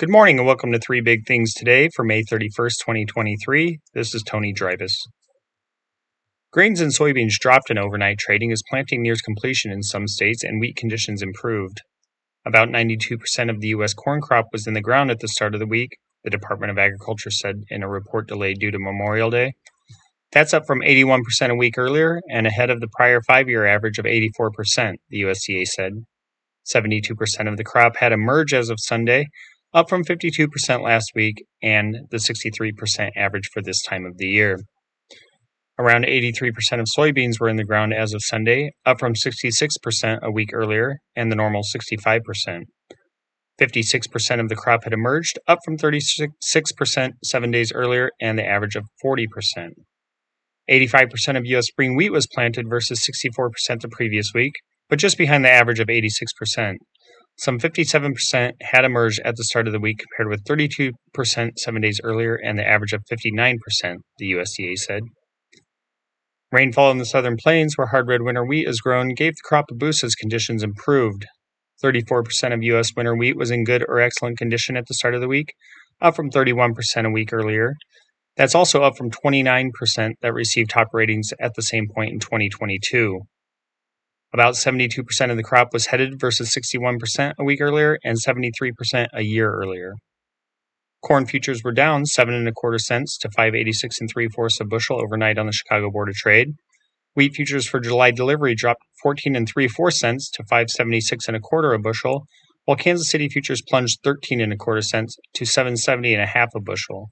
[0.00, 3.80] Good morning and welcome to Three Big Things today for May 31st, 2023.
[3.92, 4.94] This is Tony Dreibus.
[6.50, 10.58] Grains and soybeans dropped in overnight trading as planting nears completion in some states and
[10.58, 11.82] wheat conditions improved.
[12.46, 13.18] About 92%
[13.50, 13.92] of the U.S.
[13.92, 15.90] corn crop was in the ground at the start of the week,
[16.24, 19.52] the Department of Agriculture said in a report delayed due to Memorial Day.
[20.32, 21.20] That's up from 81%
[21.50, 25.66] a week earlier and ahead of the prior five year average of 84%, the USDA
[25.66, 25.92] said.
[26.74, 27.12] 72%
[27.46, 29.26] of the crop had emerged as of Sunday,
[29.72, 34.58] up from 52% last week and the 63% average for this time of the year.
[35.78, 40.30] Around 83% of soybeans were in the ground as of Sunday, up from 66% a
[40.30, 42.20] week earlier and the normal 65%.
[43.60, 48.76] 56% of the crop had emerged, up from 36% seven days earlier and the average
[48.76, 49.26] of 40%.
[50.70, 51.66] 85% of U.S.
[51.66, 54.52] spring wheat was planted versus 64% the previous week,
[54.88, 56.74] but just behind the average of 86%.
[57.40, 60.92] Some 57% had emerged at the start of the week compared with 32%
[61.56, 63.56] seven days earlier and the average of 59%,
[64.18, 65.04] the USDA said.
[66.52, 69.64] Rainfall in the southern plains, where hard red winter wheat is grown, gave the crop
[69.70, 71.24] a boost as conditions improved.
[71.82, 72.90] 34% of U.S.
[72.94, 75.54] winter wheat was in good or excellent condition at the start of the week,
[76.02, 76.74] up from 31%
[77.06, 77.72] a week earlier.
[78.36, 79.70] That's also up from 29%
[80.20, 83.20] that received top ratings at the same point in 2022.
[84.32, 89.22] About 72% of the crop was headed versus 61% a week earlier and 73% a
[89.22, 89.94] year earlier.
[91.02, 94.64] Corn futures were down seven and a quarter cents to 586 and three fourths a
[94.64, 96.54] bushel overnight on the Chicago Board of Trade.
[97.16, 101.40] Wheat futures for July delivery dropped 14 and three fourths cents to 576 and a
[101.40, 102.26] quarter a bushel,
[102.66, 106.50] while Kansas City futures plunged 13 and a quarter cents to 770 and a half
[106.54, 107.10] a bushel.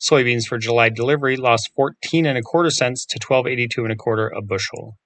[0.00, 4.28] Soybeans for July delivery lost 14 and a quarter cents to 1282 and a quarter
[4.28, 4.96] a bushel.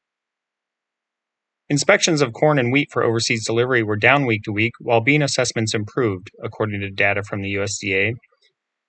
[1.68, 5.20] Inspections of corn and wheat for overseas delivery were down week to week, while bean
[5.20, 8.12] assessments improved, according to data from the USDA.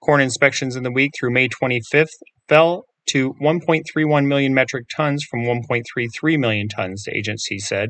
[0.03, 2.09] Corn inspections in the week through May 25th
[2.47, 7.89] fell to 1.31 million metric tons from 1.33 million tons, the agency said.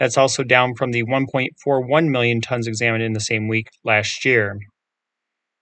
[0.00, 4.58] That's also down from the 1.41 million tons examined in the same week last year.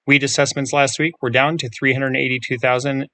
[0.07, 3.07] Wheat assessments last week were down to 382,000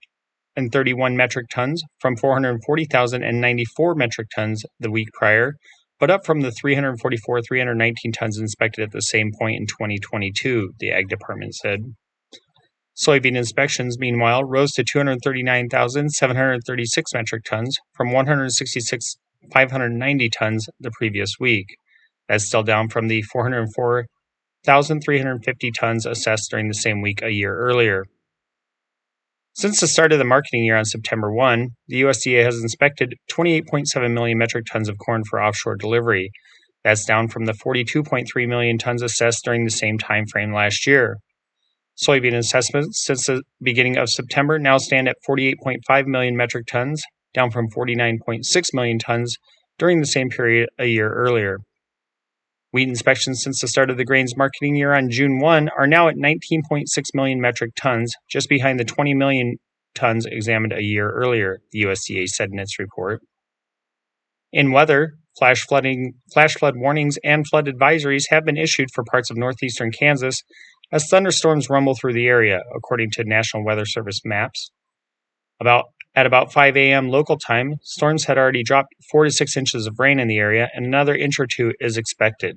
[0.56, 5.54] and 31 metric tons from 440,094 metric tons the week prior,
[6.00, 10.90] but up from the 344 319 tons inspected at the same point in 2022, the
[10.90, 11.80] Ag Department said.
[12.96, 21.76] Soybean inspections, meanwhile, rose to 239,736 metric tons from 166,590 tons the previous week.
[22.26, 28.06] That's still down from the 404,350 tons assessed during the same week a year earlier.
[29.56, 34.12] Since the start of the marketing year on September 1, the USDA has inspected 28.7
[34.12, 36.30] million metric tons of corn for offshore delivery.
[36.84, 41.16] That's down from the 42.3 million tons assessed during the same time frame last year.
[41.96, 47.02] Soybean assessments since the beginning of September now stand at 48.5 million metric tons,
[47.32, 49.38] down from 49.6 million tons
[49.78, 51.56] during the same period a year earlier.
[52.76, 56.08] Wheat inspections since the start of the grains marketing year on June 1 are now
[56.08, 59.56] at 19.6 million metric tons, just behind the 20 million
[59.94, 63.22] tons examined a year earlier, the USDA said in its report.
[64.52, 69.30] In weather, flash flooding, flash flood warnings and flood advisories have been issued for parts
[69.30, 70.42] of northeastern Kansas
[70.92, 74.70] as thunderstorms rumble through the area, according to National Weather Service maps.
[75.62, 75.86] About
[76.16, 77.08] at about 5 a.m.
[77.08, 80.68] local time, storms had already dropped 4 to 6 inches of rain in the area,
[80.74, 82.56] and another inch or two is expected.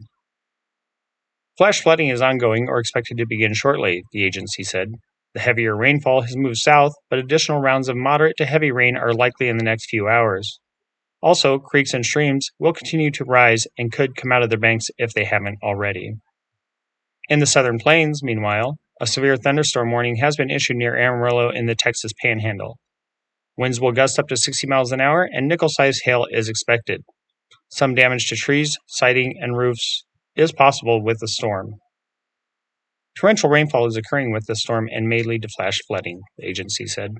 [1.58, 4.94] Flash flooding is ongoing or expected to begin shortly, the agency said.
[5.34, 9.14] The heavier rainfall has moved south, but additional rounds of moderate to heavy rain are
[9.14, 10.62] likely in the next few hours.
[11.22, 14.88] Also, creeks and streams will continue to rise and could come out of their banks
[14.97, 16.14] if they haven't already.
[17.28, 21.66] In the southern plains, meanwhile, a severe thunderstorm warning has been issued near Amarillo in
[21.66, 22.78] the Texas Panhandle.
[23.59, 27.03] Winds will gust up to 60 miles an hour, and nickel sized hail is expected.
[27.68, 30.06] Some damage to trees, siding, and roofs
[30.38, 31.74] is possible with the storm.
[33.20, 36.88] Torrential rainfall is occurring with the storm and may lead to flash flooding, the agency
[36.88, 37.11] said.